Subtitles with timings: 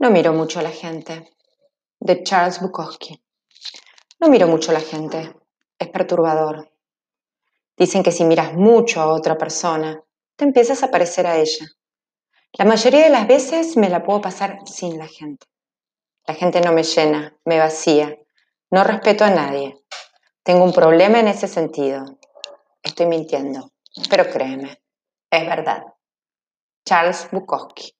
[0.00, 1.30] No miro mucho a la gente.
[1.98, 3.22] De Charles Bukowski.
[4.18, 5.36] No miro mucho a la gente.
[5.78, 6.72] Es perturbador.
[7.76, 10.02] Dicen que si miras mucho a otra persona,
[10.36, 11.66] te empiezas a parecer a ella.
[12.54, 15.46] La mayoría de las veces me la puedo pasar sin la gente.
[16.26, 18.18] La gente no me llena, me vacía.
[18.70, 19.84] No respeto a nadie.
[20.42, 22.18] Tengo un problema en ese sentido.
[22.82, 23.70] Estoy mintiendo,
[24.08, 24.82] pero créeme,
[25.30, 25.84] es verdad.
[26.86, 27.99] Charles Bukowski